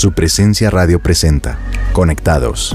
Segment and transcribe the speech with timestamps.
[0.00, 1.58] Su presencia radio presenta.
[1.92, 2.74] Conectados.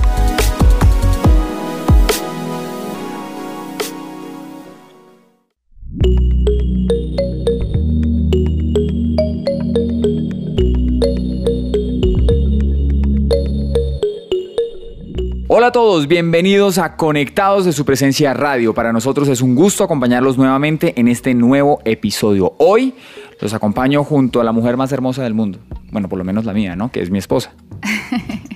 [15.48, 18.76] Hola a todos, bienvenidos a Conectados de su presencia radio.
[18.76, 22.54] Para nosotros es un gusto acompañarlos nuevamente en este nuevo episodio.
[22.60, 22.94] Hoy
[23.42, 25.60] los acompaño junto a la mujer más hermosa del mundo.
[25.92, 26.92] Bueno, por lo menos la mía, ¿no?
[26.92, 27.54] Que es mi esposa.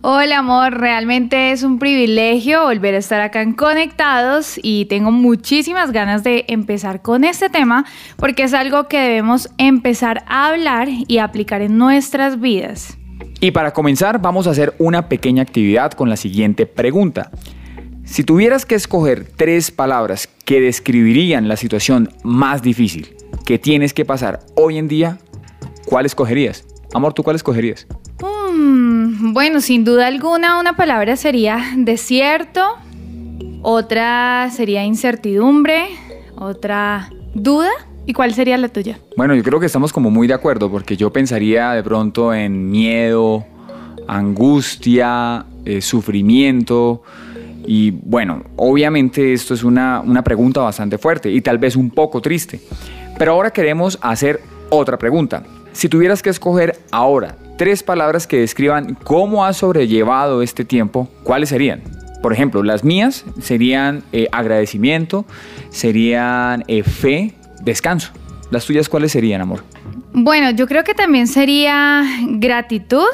[0.00, 5.92] Hola amor, realmente es un privilegio volver a estar acá en Conectados y tengo muchísimas
[5.92, 7.84] ganas de empezar con este tema
[8.16, 12.98] porque es algo que debemos empezar a hablar y aplicar en nuestras vidas.
[13.40, 17.30] Y para comenzar vamos a hacer una pequeña actividad con la siguiente pregunta.
[18.04, 24.04] Si tuvieras que escoger tres palabras que describirían la situación más difícil que tienes que
[24.04, 25.18] pasar hoy en día,
[25.86, 26.64] ¿cuál escogerías?
[26.94, 27.86] Amor, ¿tú cuál escogerías?
[28.22, 32.62] Mm, bueno, sin duda alguna una palabra sería desierto,
[33.62, 35.86] otra sería incertidumbre,
[36.36, 37.70] otra duda.
[38.06, 38.98] ¿Y cuál sería la tuya?
[39.16, 42.70] Bueno, yo creo que estamos como muy de acuerdo porque yo pensaría de pronto en
[42.70, 43.46] miedo,
[44.06, 47.02] angustia, eh, sufrimiento.
[47.66, 52.20] Y bueno, obviamente esto es una, una pregunta bastante fuerte y tal vez un poco
[52.20, 52.60] triste.
[53.18, 55.42] Pero ahora queremos hacer otra pregunta.
[55.72, 61.48] Si tuvieras que escoger ahora tres palabras que describan cómo has sobrellevado este tiempo, ¿cuáles
[61.48, 61.82] serían?
[62.22, 65.26] Por ejemplo, las mías serían eh, agradecimiento,
[65.70, 68.12] serían eh, fe, descanso.
[68.50, 69.62] ¿Las tuyas cuáles serían, amor?
[70.12, 73.08] Bueno, yo creo que también sería gratitud,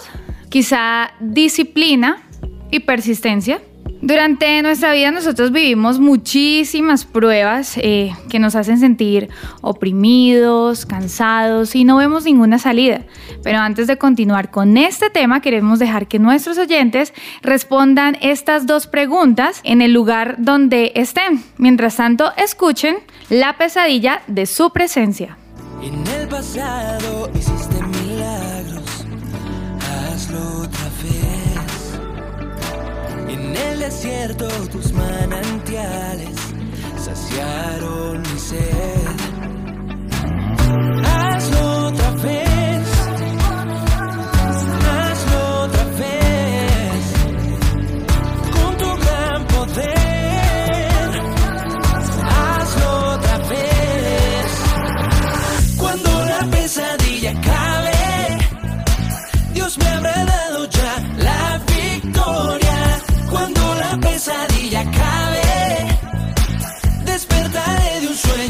[0.49, 2.23] quizá disciplina
[2.71, 3.61] y persistencia.
[4.03, 9.29] Durante nuestra vida nosotros vivimos muchísimas pruebas eh, que nos hacen sentir
[9.61, 13.03] oprimidos, cansados y no vemos ninguna salida.
[13.43, 17.13] Pero antes de continuar con este tema, queremos dejar que nuestros oyentes
[17.43, 21.43] respondan estas dos preguntas en el lugar donde estén.
[21.59, 22.97] Mientras tanto, escuchen
[23.29, 25.37] la pesadilla de su presencia.
[25.83, 29.05] En el pasado hiciste milagros,
[30.11, 30.69] hazlo
[33.91, 36.37] desierto tus manantiales
[36.97, 39.17] saciaron mi sed.
[41.05, 41.80] Hazlo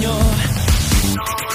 [0.00, 1.49] despertaré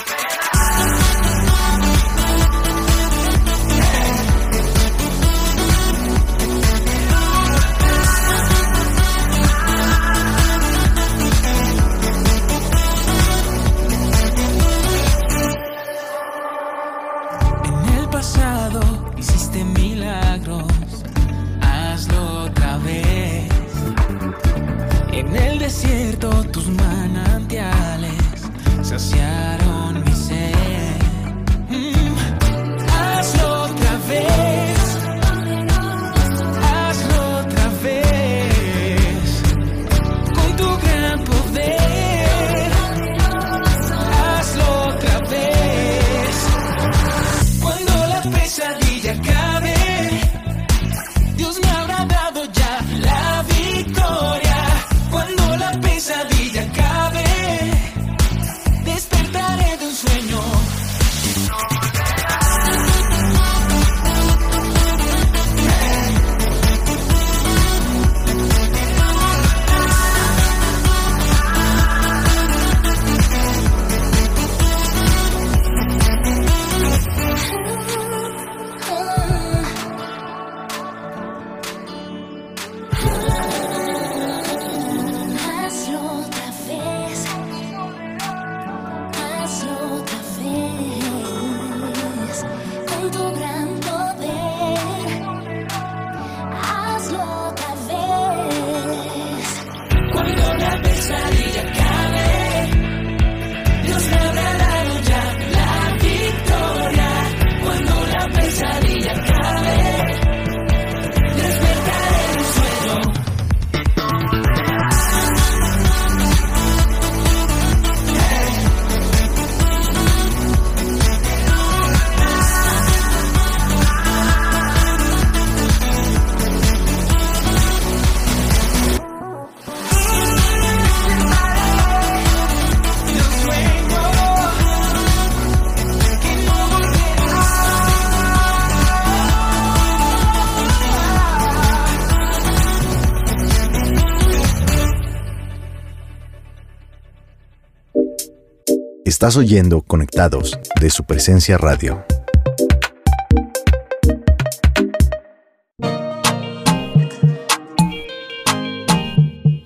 [149.26, 152.06] Estás oyendo Conectados de su presencia radio.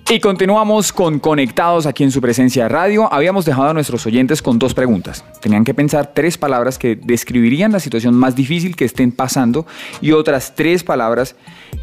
[0.08, 3.12] Y continuamos con Conectados aquí en su presencia radio.
[3.12, 5.26] Habíamos dejado a nuestros oyentes con dos preguntas.
[5.42, 9.66] Tenían que pensar tres palabras que describirían la situación más difícil que estén pasando
[10.00, 11.36] y otras tres palabras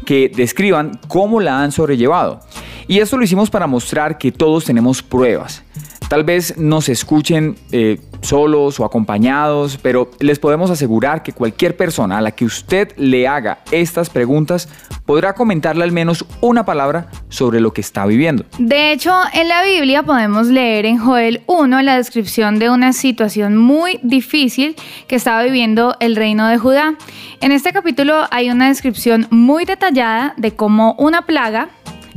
[0.04, 2.40] que describan cómo la han sobrellevado.
[2.88, 5.62] Y esto lo hicimos para mostrar que todos tenemos pruebas.
[6.08, 12.16] Tal vez nos escuchen eh, solos o acompañados, pero les podemos asegurar que cualquier persona
[12.16, 14.68] a la que usted le haga estas preguntas
[15.04, 18.44] podrá comentarle al menos una palabra sobre lo que está viviendo.
[18.58, 23.56] De hecho, en la Biblia podemos leer en Joel 1 la descripción de una situación
[23.56, 24.76] muy difícil
[25.08, 26.94] que estaba viviendo el reino de Judá.
[27.40, 31.68] En este capítulo hay una descripción muy detallada de cómo una plaga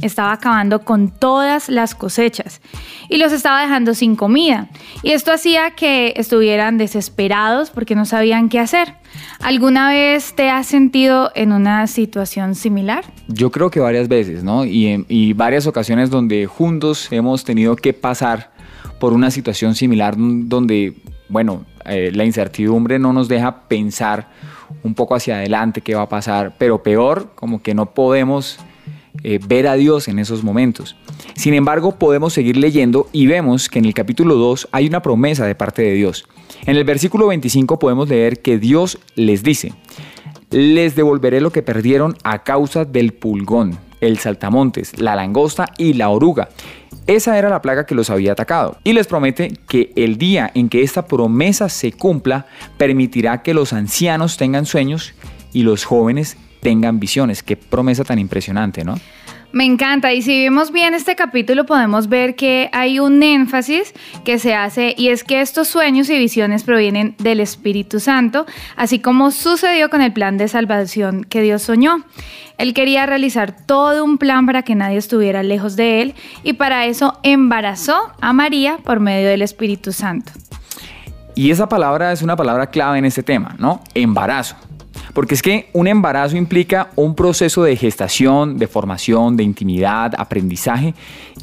[0.01, 2.61] estaba acabando con todas las cosechas
[3.09, 4.69] y los estaba dejando sin comida.
[5.03, 8.95] Y esto hacía que estuvieran desesperados porque no sabían qué hacer.
[9.41, 13.03] ¿Alguna vez te has sentido en una situación similar?
[13.27, 14.65] Yo creo que varias veces, ¿no?
[14.65, 18.51] Y, y varias ocasiones donde juntos hemos tenido que pasar
[18.99, 20.95] por una situación similar donde,
[21.27, 24.27] bueno, eh, la incertidumbre no nos deja pensar
[24.83, 28.59] un poco hacia adelante qué va a pasar, pero peor, como que no podemos
[29.23, 30.95] eh, ver a Dios en esos momentos.
[31.35, 35.45] Sin embargo, podemos seguir leyendo y vemos que en el capítulo 2 hay una promesa
[35.45, 36.25] de parte de Dios.
[36.65, 39.73] En el versículo 25 podemos leer que Dios les dice,
[40.49, 46.09] les devolveré lo que perdieron a causa del pulgón, el saltamontes, la langosta y la
[46.09, 46.49] oruga.
[47.07, 48.77] Esa era la plaga que los había atacado.
[48.83, 52.45] Y les promete que el día en que esta promesa se cumpla,
[52.77, 55.13] permitirá que los ancianos tengan sueños
[55.53, 57.43] y los jóvenes tengan visiones.
[57.43, 58.95] Qué promesa tan impresionante, ¿no?
[59.53, 63.93] Me encanta y si vemos bien este capítulo podemos ver que hay un énfasis
[64.23, 68.45] que se hace y es que estos sueños y visiones provienen del Espíritu Santo,
[68.77, 72.05] así como sucedió con el plan de salvación que Dios soñó.
[72.57, 76.85] Él quería realizar todo un plan para que nadie estuviera lejos de él y para
[76.85, 80.31] eso embarazó a María por medio del Espíritu Santo.
[81.35, 83.81] Y esa palabra es una palabra clave en este tema, ¿no?
[83.95, 84.55] Embarazo.
[85.13, 90.93] Porque es que un embarazo implica un proceso de gestación, de formación, de intimidad, aprendizaje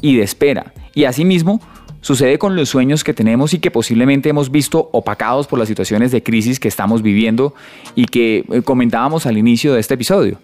[0.01, 0.73] y de espera.
[0.95, 1.61] Y asimismo,
[2.01, 6.11] sucede con los sueños que tenemos y que posiblemente hemos visto opacados por las situaciones
[6.11, 7.53] de crisis que estamos viviendo
[7.95, 10.39] y que eh, comentábamos al inicio de este episodio.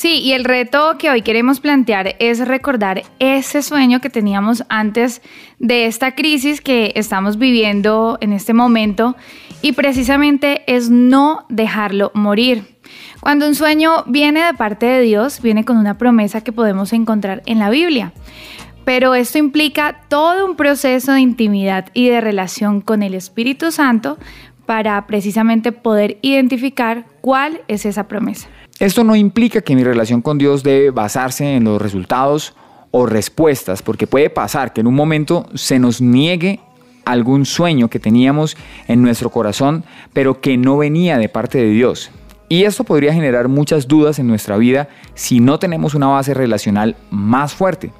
[0.00, 5.20] Sí, y el reto que hoy queremos plantear es recordar ese sueño que teníamos antes
[5.58, 9.14] de esta crisis que estamos viviendo en este momento
[9.62, 12.78] y precisamente es no dejarlo morir.
[13.20, 17.42] Cuando un sueño viene de parte de Dios, viene con una promesa que podemos encontrar
[17.46, 18.12] en la Biblia.
[18.84, 24.18] Pero esto implica todo un proceso de intimidad y de relación con el Espíritu Santo
[24.64, 28.48] para precisamente poder identificar cuál es esa promesa.
[28.78, 32.54] Esto no implica que mi relación con Dios debe basarse en los resultados
[32.90, 36.60] o respuestas, porque puede pasar que en un momento se nos niegue
[37.10, 38.56] algún sueño que teníamos
[38.88, 42.10] en nuestro corazón, pero que no venía de parte de Dios.
[42.48, 46.96] Y esto podría generar muchas dudas en nuestra vida si no tenemos una base relacional
[47.10, 47.92] más fuerte.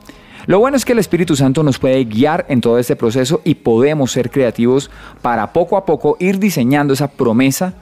[0.47, 3.55] Lo bueno es que el Espíritu Santo nos puede guiar en todo este proceso y
[3.55, 4.91] podemos ser creativos
[5.23, 7.75] para poco a poco ir diseñando esa promesa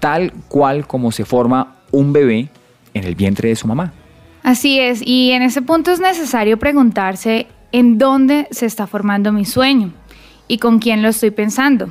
[0.00, 2.48] tal cual como se forma un bebé
[2.94, 3.92] en el vientre de su mamá.
[4.42, 9.44] Así es, y en ese punto es necesario preguntarse en dónde se está formando mi
[9.44, 9.92] sueño
[10.48, 11.90] y con quién lo estoy pensando.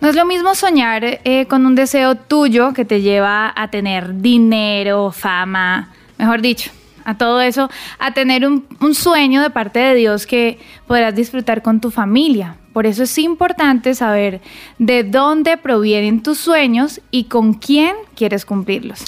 [0.00, 4.20] No es lo mismo soñar eh, con un deseo tuyo que te lleva a tener
[4.20, 6.70] dinero, fama, mejor dicho,
[7.04, 11.62] a todo eso, a tener un, un sueño de parte de Dios que podrás disfrutar
[11.62, 12.56] con tu familia.
[12.72, 14.40] Por eso es importante saber
[14.78, 19.04] de dónde provienen tus sueños y con quién quieres cumplirlos.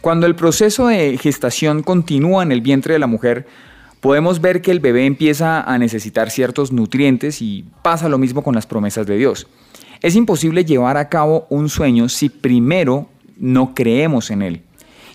[0.00, 3.46] Cuando el proceso de gestación continúa en el vientre de la mujer,
[4.00, 8.54] podemos ver que el bebé empieza a necesitar ciertos nutrientes y pasa lo mismo con
[8.54, 9.46] las promesas de Dios.
[10.02, 14.62] Es imposible llevar a cabo un sueño si primero no creemos en él.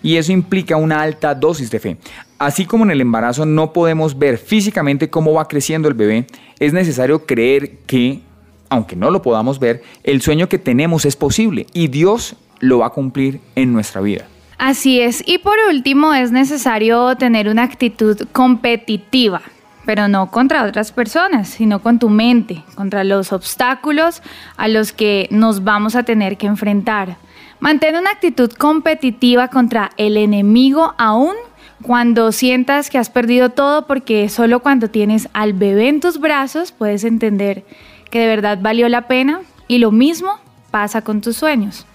[0.02, 1.96] Y eso implica una alta dosis de fe.
[2.38, 6.26] Así como en el embarazo no podemos ver físicamente cómo va creciendo el bebé,
[6.60, 8.20] es necesario creer que,
[8.68, 12.86] aunque no lo podamos ver, el sueño que tenemos es posible y Dios lo va
[12.86, 14.28] a cumplir en nuestra vida.
[14.58, 15.22] Así es.
[15.26, 19.42] Y por último, es necesario tener una actitud competitiva,
[19.84, 24.22] pero no contra otras personas, sino con tu mente, contra los obstáculos
[24.56, 27.16] a los que nos vamos a tener que enfrentar.
[27.60, 31.34] Mantén una actitud competitiva contra el enemigo aún
[31.82, 36.72] cuando sientas que has perdido todo porque solo cuando tienes al bebé en tus brazos
[36.72, 37.64] puedes entender
[38.10, 40.38] que de verdad valió la pena y lo mismo
[40.70, 41.86] pasa con tus sueños.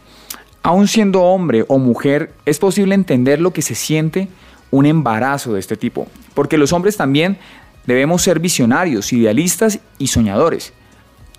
[0.63, 4.27] Aún siendo hombre o mujer, es posible entender lo que se siente
[4.69, 7.37] un embarazo de este tipo, porque los hombres también
[7.85, 10.73] debemos ser visionarios, idealistas y soñadores.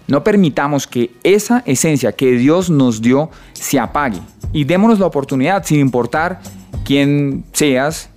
[0.08, 4.18] No permitamos que esa esencia que Dios nos dio se apague
[4.52, 6.40] y démonos la oportunidad, sin importar
[6.84, 8.10] quién seas,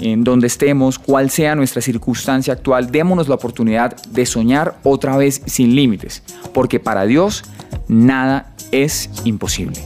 [0.00, 5.42] en donde estemos, cuál sea nuestra circunstancia actual, démonos la oportunidad de soñar otra vez
[5.46, 6.22] sin límites,
[6.54, 7.44] porque para Dios
[7.88, 9.80] nada es imposible.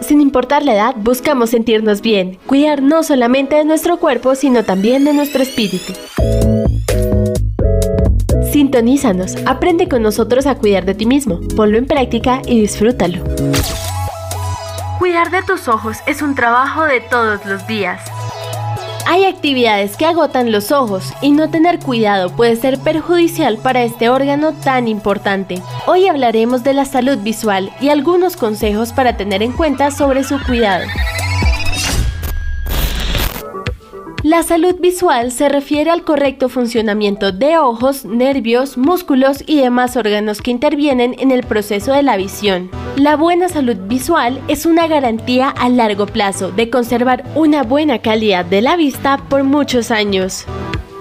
[0.00, 5.04] Sin importar la edad, buscamos sentirnos bien, cuidar no solamente de nuestro cuerpo, sino también
[5.04, 5.92] de nuestro espíritu.
[8.52, 13.22] Sintonízanos, aprende con nosotros a cuidar de ti mismo, ponlo en práctica y disfrútalo.
[14.98, 18.02] Cuidar de tus ojos es un trabajo de todos los días.
[19.12, 24.08] Hay actividades que agotan los ojos y no tener cuidado puede ser perjudicial para este
[24.08, 25.60] órgano tan importante.
[25.88, 30.40] Hoy hablaremos de la salud visual y algunos consejos para tener en cuenta sobre su
[30.44, 30.84] cuidado.
[34.30, 40.40] La salud visual se refiere al correcto funcionamiento de ojos, nervios, músculos y demás órganos
[40.40, 42.70] que intervienen en el proceso de la visión.
[42.94, 48.44] La buena salud visual es una garantía a largo plazo de conservar una buena calidad
[48.44, 50.44] de la vista por muchos años.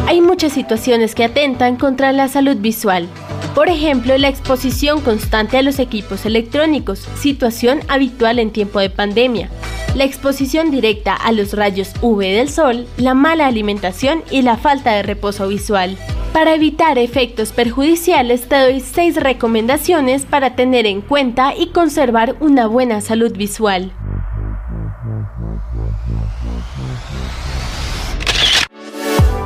[0.08, 3.08] Hay muchas situaciones que atentan contra la salud visual.
[3.56, 9.50] Por ejemplo, la exposición constante a los equipos electrónicos, situación habitual en tiempo de pandemia.
[9.96, 14.94] La exposición directa a los rayos UV del sol, la mala alimentación y la falta
[14.94, 15.98] de reposo visual.
[16.32, 22.68] Para evitar efectos perjudiciales te doy 6 recomendaciones para tener en cuenta y conservar una
[22.68, 23.92] buena salud visual.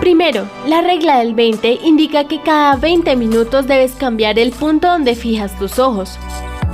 [0.03, 5.15] Primero, la regla del 20 indica que cada 20 minutos debes cambiar el punto donde
[5.15, 6.19] fijas tus ojos.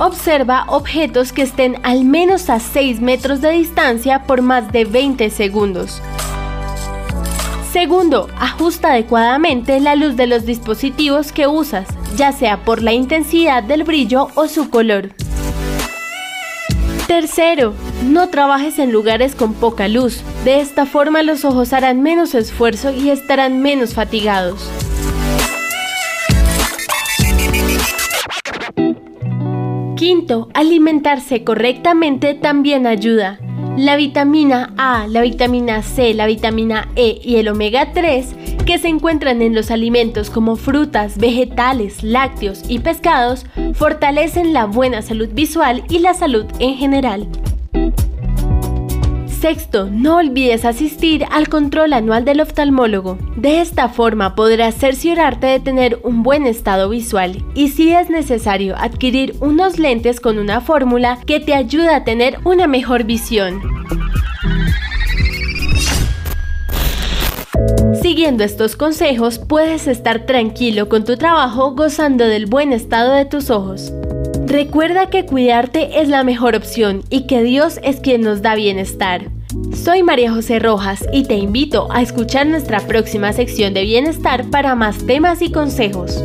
[0.00, 5.30] Observa objetos que estén al menos a 6 metros de distancia por más de 20
[5.30, 6.02] segundos.
[7.70, 13.62] Segundo, ajusta adecuadamente la luz de los dispositivos que usas, ya sea por la intensidad
[13.62, 15.10] del brillo o su color.
[17.06, 20.22] Tercero, no trabajes en lugares con poca luz.
[20.44, 24.70] De esta forma los ojos harán menos esfuerzo y estarán menos fatigados.
[29.96, 33.38] Quinto, alimentarse correctamente también ayuda.
[33.76, 38.88] La vitamina A, la vitamina C, la vitamina E y el omega 3 que se
[38.88, 45.84] encuentran en los alimentos como frutas, vegetales, lácteos y pescados fortalecen la buena salud visual
[45.88, 47.28] y la salud en general.
[49.40, 53.16] Sexto, no olvides asistir al control anual del oftalmólogo.
[53.36, 58.76] De esta forma podrás cerciorarte de tener un buen estado visual y si es necesario
[58.76, 63.62] adquirir unos lentes con una fórmula que te ayuda a tener una mejor visión.
[68.02, 73.48] Siguiendo estos consejos puedes estar tranquilo con tu trabajo gozando del buen estado de tus
[73.48, 73.90] ojos.
[74.50, 79.30] Recuerda que cuidarte es la mejor opción y que Dios es quien nos da bienestar.
[79.72, 84.74] Soy María José Rojas y te invito a escuchar nuestra próxima sección de bienestar para
[84.74, 86.24] más temas y consejos.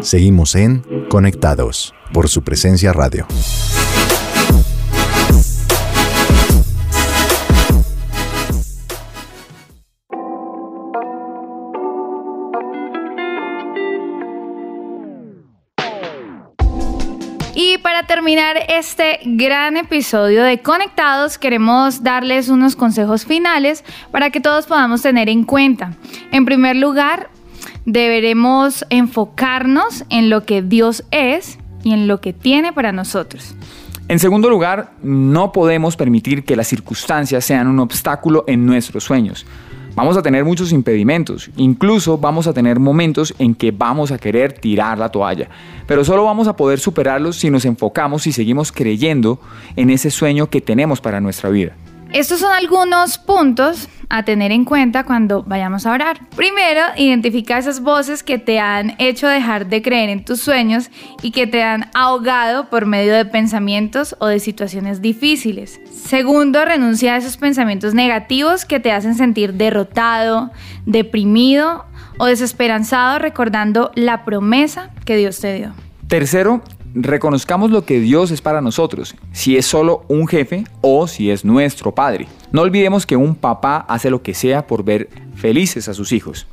[0.00, 3.28] Seguimos en Conectados por su presencia radio.
[18.24, 25.02] Terminar este gran episodio de Conectados, queremos darles unos consejos finales para que todos podamos
[25.02, 25.92] tener en cuenta.
[26.32, 27.28] En primer lugar,
[27.84, 33.54] deberemos enfocarnos en lo que Dios es y en lo que tiene para nosotros.
[34.08, 39.44] En segundo lugar, no podemos permitir que las circunstancias sean un obstáculo en nuestros sueños.
[39.96, 44.52] Vamos a tener muchos impedimentos, incluso vamos a tener momentos en que vamos a querer
[44.52, 45.48] tirar la toalla,
[45.86, 49.38] pero solo vamos a poder superarlos si nos enfocamos y seguimos creyendo
[49.76, 51.76] en ese sueño que tenemos para nuestra vida.
[52.14, 56.20] Estos son algunos puntos a tener en cuenta cuando vayamos a orar.
[56.36, 60.92] Primero, identifica esas voces que te han hecho dejar de creer en tus sueños
[61.22, 65.80] y que te han ahogado por medio de pensamientos o de situaciones difíciles.
[65.92, 70.52] Segundo, renuncia a esos pensamientos negativos que te hacen sentir derrotado,
[70.86, 71.84] deprimido
[72.18, 75.74] o desesperanzado recordando la promesa que Dios te dio.
[76.06, 76.62] Tercero,
[76.94, 81.44] reconozcamos lo que Dios es para nosotros, si es solo un jefe o si es
[81.44, 82.28] nuestro padre.
[82.52, 86.46] No olvidemos que un papá hace lo que sea por ver felices a sus hijos.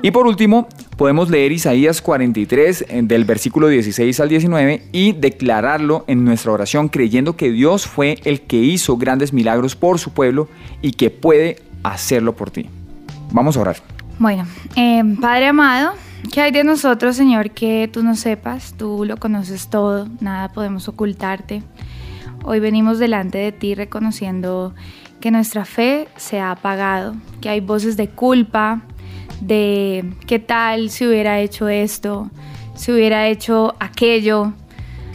[0.00, 6.04] Y por último, podemos leer Isaías 43 eh, del versículo 16 al 19 y declararlo
[6.06, 10.48] en nuestra oración creyendo que Dios fue el que hizo grandes milagros por su pueblo
[10.80, 12.68] y que puede hacerlo por ti.
[13.30, 13.76] Vamos a orar.
[14.18, 14.46] Bueno,
[14.76, 15.92] eh, Padre amado,
[16.30, 18.74] ¿qué hay de nosotros, Señor, que tú no sepas?
[18.76, 21.62] Tú lo conoces todo, nada podemos ocultarte.
[22.44, 24.74] Hoy venimos delante de ti reconociendo
[25.20, 28.82] que nuestra fe se ha apagado, que hay voces de culpa,
[29.40, 32.30] de qué tal si hubiera hecho esto,
[32.74, 34.52] si hubiera hecho aquello,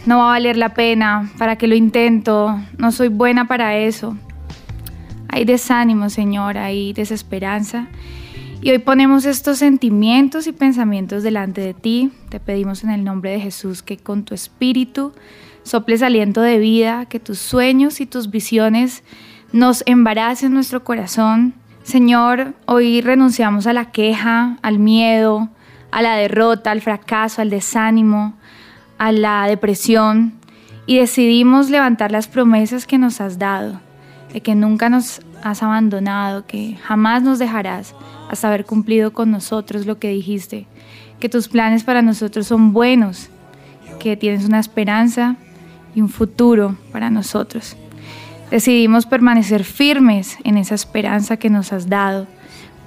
[0.06, 4.16] no va a valer la pena, para que lo intento, no soy buena para eso.
[5.28, 7.88] Hay desánimo, Señor, hay desesperanza.
[8.62, 12.12] Y hoy ponemos estos sentimientos y pensamientos delante de ti.
[12.30, 15.14] Te pedimos en el nombre de Jesús que con tu espíritu
[15.64, 19.04] soples aliento de vida, que tus sueños y tus visiones
[19.52, 21.54] nos embaracen nuestro corazón.
[21.84, 25.50] Señor, hoy renunciamos a la queja, al miedo,
[25.92, 28.34] a la derrota, al fracaso, al desánimo,
[28.98, 30.34] a la depresión
[30.88, 33.82] y decidimos levantar las promesas que nos has dado,
[34.34, 37.94] de que nunca nos has abandonado, que jamás nos dejarás
[38.30, 40.68] hasta haber cumplido con nosotros lo que dijiste,
[41.20, 43.30] que tus planes para nosotros son buenos,
[44.00, 45.38] que tienes una esperanza
[45.96, 47.76] y un futuro para nosotros.
[48.52, 52.28] Decidimos permanecer firmes en esa esperanza que nos has dado,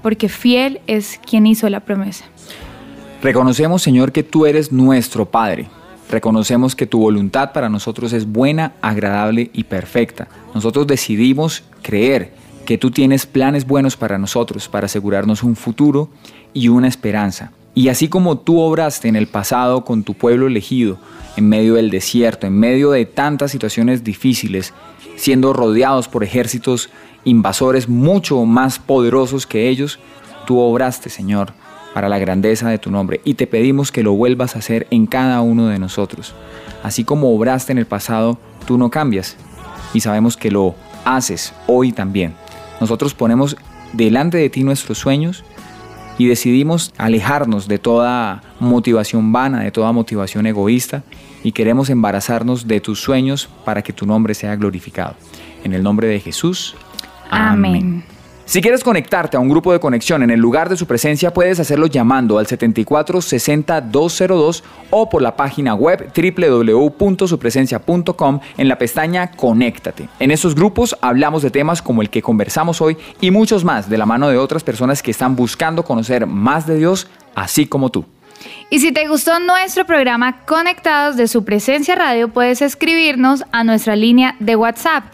[0.03, 2.25] porque fiel es quien hizo la promesa.
[3.23, 5.69] Reconocemos, Señor, que tú eres nuestro Padre.
[6.11, 10.29] Reconocemos que tu voluntad para nosotros es buena, agradable y perfecta.
[10.55, 12.33] Nosotros decidimos creer
[12.71, 16.09] que tú tienes planes buenos para nosotros, para asegurarnos un futuro
[16.55, 17.51] y una esperanza.
[17.75, 20.97] Y así como tú obraste en el pasado con tu pueblo elegido,
[21.37, 24.73] en medio del desierto, en medio de tantas situaciones difíciles,
[25.17, 26.91] siendo rodeados por ejércitos
[27.25, 29.99] invasores mucho más poderosos que ellos,
[30.47, 31.53] tú obraste, Señor,
[31.93, 35.07] para la grandeza de tu nombre y te pedimos que lo vuelvas a hacer en
[35.07, 36.37] cada uno de nosotros.
[36.85, 39.37] Así como obraste en el pasado, tú no cambias
[39.93, 42.37] y sabemos que lo haces hoy también.
[42.81, 43.57] Nosotros ponemos
[43.93, 45.45] delante de ti nuestros sueños
[46.19, 51.03] y decidimos alejarnos de toda motivación vana, de toda motivación egoísta
[51.43, 55.15] y queremos embarazarnos de tus sueños para que tu nombre sea glorificado.
[55.65, 56.75] En el nombre de Jesús.
[57.31, 58.05] Amén.
[58.51, 61.61] Si quieres conectarte a un grupo de conexión en el lugar de su presencia, puedes
[61.61, 69.31] hacerlo llamando al 74 60 202 o por la página web www.supresencia.com en la pestaña
[69.31, 70.09] Conéctate.
[70.19, 73.99] En estos grupos hablamos de temas como el que conversamos hoy y muchos más de
[73.99, 78.05] la mano de otras personas que están buscando conocer más de Dios, así como tú.
[78.69, 83.95] Y si te gustó nuestro programa Conectados de su presencia radio, puedes escribirnos a nuestra
[83.95, 85.05] línea de WhatsApp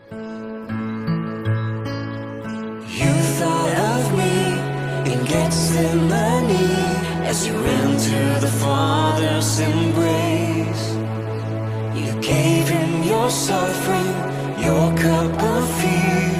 [9.60, 10.94] Embrace.
[11.94, 14.14] You gave him your suffering,
[14.62, 16.37] your cup of fear.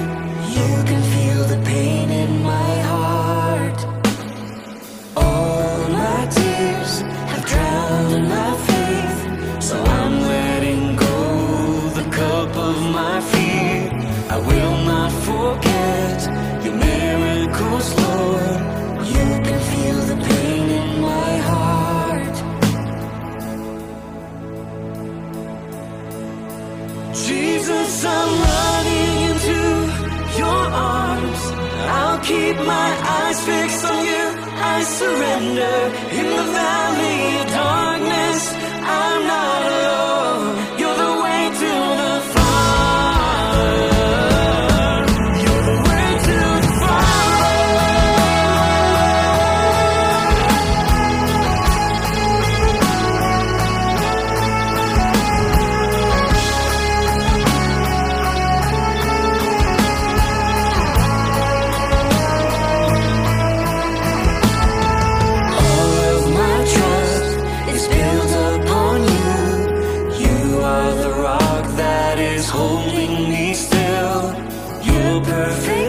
[27.79, 29.59] Jesus, I'm running into
[30.37, 30.61] your
[30.91, 31.41] arms.
[31.97, 34.25] I'll keep my eyes fixed on you.
[34.73, 35.77] I surrender
[36.19, 38.53] in the valley of darkness.
[38.83, 40.18] I'm not alone.
[72.39, 74.33] is holding me still.
[74.81, 75.88] You're perfect.